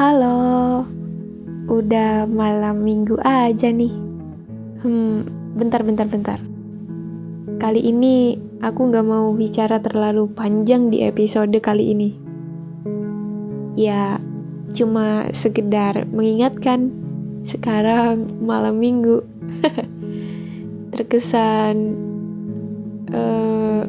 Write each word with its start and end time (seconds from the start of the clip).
Halo, 0.00 0.80
udah 1.68 2.24
malam 2.24 2.88
minggu 2.88 3.20
aja 3.20 3.68
nih. 3.68 3.92
Hmm, 4.80 5.28
bentar, 5.52 5.84
bentar, 5.84 6.08
bentar. 6.08 6.40
Kali 7.60 7.84
ini 7.84 8.32
aku 8.64 8.88
nggak 8.88 9.04
mau 9.04 9.28
bicara 9.36 9.76
terlalu 9.84 10.32
panjang 10.32 10.88
di 10.88 11.04
episode 11.04 11.52
kali 11.60 11.92
ini. 11.92 12.16
Ya, 13.76 14.16
cuma 14.72 15.28
sekedar 15.36 16.08
mengingatkan 16.08 16.96
sekarang 17.44 18.24
malam 18.40 18.80
minggu. 18.80 19.20
Terkesan 20.96 21.76
uh, 23.12 23.84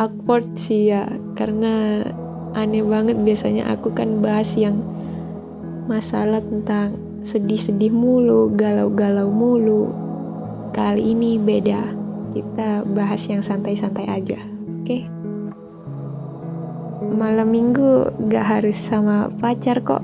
awkward 0.00 0.56
sih 0.56 0.96
ya, 0.96 1.04
karena 1.36 2.08
aneh 2.56 2.80
banget 2.80 3.20
biasanya 3.20 3.68
aku 3.68 3.92
kan 3.92 4.24
bahas 4.24 4.56
yang 4.56 4.96
masalah 5.86 6.42
tentang 6.42 6.98
sedih-sedih 7.22 7.94
mulu, 7.94 8.50
galau-galau 8.54 9.30
mulu. 9.30 9.94
Kali 10.74 11.14
ini 11.14 11.38
beda, 11.38 11.94
kita 12.34 12.84
bahas 12.84 13.22
yang 13.30 13.40
santai-santai 13.40 14.06
aja, 14.10 14.38
oke? 14.38 14.84
Okay? 14.84 15.02
Malam 17.16 17.48
minggu 17.48 18.12
gak 18.28 18.44
harus 18.44 18.76
sama 18.76 19.30
pacar 19.40 19.80
kok. 19.80 20.02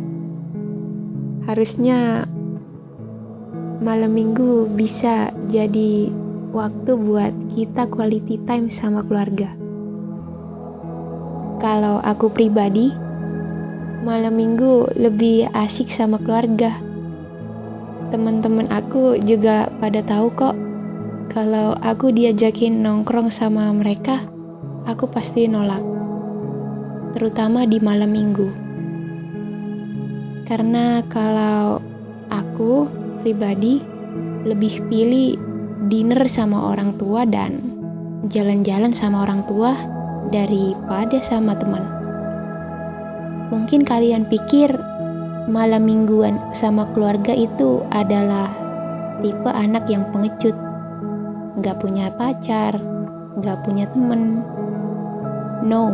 Harusnya 1.45 2.25
malam 3.83 4.15
minggu 4.15 4.71
bisa 4.73 5.35
jadi 5.51 6.09
waktu 6.55 6.95
buat 6.95 7.35
kita 7.51 7.91
quality 7.91 8.39
time 8.47 8.71
sama 8.71 9.03
keluarga. 9.03 9.51
Kalau 11.59 11.99
aku 12.03 12.31
pribadi, 12.31 12.95
malam 14.03 14.35
minggu 14.35 14.99
lebih 14.99 15.47
asik 15.55 15.87
sama 15.87 16.19
keluarga. 16.19 16.75
Teman-teman 18.11 18.67
aku 18.69 19.17
juga 19.23 19.71
pada 19.79 20.03
tahu 20.03 20.27
kok, 20.35 20.59
kalau 21.31 21.79
aku 21.81 22.11
diajakin 22.11 22.83
nongkrong 22.83 23.31
sama 23.31 23.71
mereka, 23.71 24.21
aku 24.91 25.07
pasti 25.07 25.47
nolak. 25.47 25.81
Terutama 27.15 27.65
di 27.65 27.79
malam 27.79 28.11
minggu. 28.11 28.49
Karena 30.51 31.01
kalau 31.07 31.79
aku 32.29 32.91
pribadi 33.23 33.81
lebih 34.43 34.83
pilih 34.91 35.39
dinner 35.87 36.27
sama 36.27 36.75
orang 36.75 36.99
tua 36.99 37.23
dan 37.23 37.63
jalan-jalan 38.29 38.91
sama 38.91 39.25
orang 39.25 39.47
tua 39.47 39.73
daripada 40.35 41.23
sama 41.23 41.55
teman. 41.55 42.02
Mungkin 43.53 43.85
kalian 43.85 44.25
pikir 44.33 44.73
malam 45.45 45.85
mingguan 45.85 46.41
sama 46.57 46.89
keluarga 46.97 47.37
itu 47.37 47.85
adalah 47.93 48.49
tipe 49.21 49.53
anak 49.53 49.85
yang 49.93 50.09
pengecut, 50.09 50.57
gak 51.61 51.77
punya 51.77 52.09
pacar, 52.17 52.81
gak 53.45 53.61
punya 53.61 53.85
temen. 53.93 54.41
No, 55.69 55.93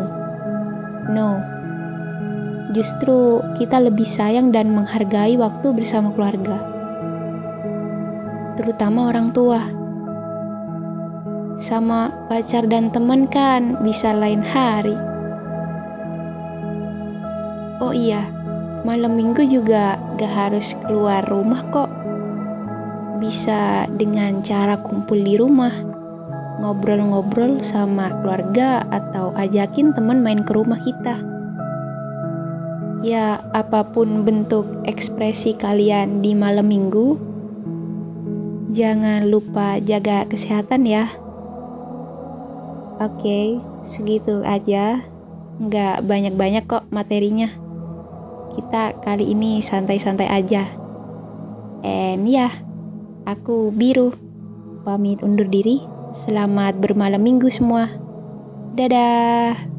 no. 1.10 1.42
Justru 2.70 3.42
kita 3.58 3.82
lebih 3.82 4.06
sayang 4.06 4.54
dan 4.54 4.70
menghargai 4.70 5.34
waktu 5.34 5.74
bersama 5.74 6.14
keluarga, 6.14 6.62
terutama 8.54 9.10
orang 9.10 9.34
tua 9.34 9.58
sama 11.58 12.14
pacar 12.30 12.70
dan 12.70 12.94
teman 12.94 13.26
kan 13.26 13.82
bisa 13.82 14.14
lain 14.14 14.46
hari. 14.46 15.17
Oh 17.78 17.94
iya, 17.94 18.26
malam 18.82 19.14
minggu 19.14 19.46
juga 19.46 20.02
gak 20.18 20.34
harus 20.34 20.74
keluar 20.82 21.22
rumah 21.30 21.62
kok. 21.70 21.86
Bisa 23.22 23.86
dengan 23.86 24.42
cara 24.42 24.82
kumpul 24.82 25.22
di 25.22 25.38
rumah, 25.38 25.70
ngobrol-ngobrol 26.58 27.62
sama 27.62 28.10
keluarga 28.18 28.82
atau 28.90 29.30
ajakin 29.38 29.94
teman 29.94 30.18
main 30.26 30.42
ke 30.42 30.50
rumah 30.58 30.82
kita. 30.82 31.22
Ya, 33.06 33.46
apa 33.54 33.86
pun 33.94 34.26
bentuk 34.26 34.66
ekspresi 34.82 35.54
kalian 35.54 36.18
di 36.18 36.34
malam 36.34 36.66
minggu, 36.66 37.14
jangan 38.74 39.30
lupa 39.30 39.78
jaga 39.78 40.26
kesehatan 40.26 40.82
ya. 40.82 41.06
Oke, 42.98 43.62
segitu 43.86 44.42
aja. 44.42 45.06
Nggak 45.62 46.02
banyak-banyak 46.06 46.66
kok 46.66 46.90
materinya. 46.90 47.67
Kita 48.56 48.96
kali 49.04 49.32
ini 49.32 49.60
santai-santai 49.60 50.28
aja. 50.28 50.64
And 51.84 52.24
ya, 52.24 52.48
yeah, 52.48 52.52
aku 53.28 53.74
biru. 53.74 54.14
Pamit 54.86 55.20
undur 55.20 55.48
diri. 55.48 55.84
Selamat 56.16 56.80
bermalam 56.80 57.20
minggu 57.20 57.52
semua. 57.52 57.92
Dadah. 58.72 59.77